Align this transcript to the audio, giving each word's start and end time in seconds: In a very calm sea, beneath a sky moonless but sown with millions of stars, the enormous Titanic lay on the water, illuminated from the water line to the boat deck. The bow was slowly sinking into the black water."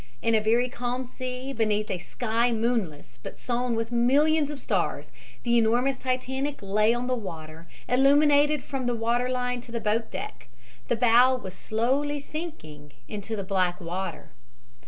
In 0.23 0.33
a 0.33 0.41
very 0.41 0.67
calm 0.67 1.05
sea, 1.05 1.53
beneath 1.53 1.91
a 1.91 1.99
sky 1.99 2.51
moonless 2.51 3.19
but 3.21 3.37
sown 3.37 3.75
with 3.75 3.91
millions 3.91 4.49
of 4.49 4.59
stars, 4.59 5.11
the 5.43 5.59
enormous 5.59 5.99
Titanic 5.99 6.57
lay 6.63 6.91
on 6.91 7.05
the 7.05 7.13
water, 7.13 7.67
illuminated 7.87 8.63
from 8.63 8.87
the 8.87 8.95
water 8.95 9.29
line 9.29 9.61
to 9.61 9.71
the 9.71 9.79
boat 9.79 10.09
deck. 10.09 10.47
The 10.87 10.95
bow 10.95 11.35
was 11.35 11.53
slowly 11.53 12.19
sinking 12.19 12.93
into 13.07 13.35
the 13.35 13.43
black 13.43 13.79
water." 13.79 14.31